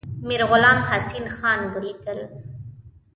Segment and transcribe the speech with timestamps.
[0.27, 2.19] میرغلام حسین خان ولیکل.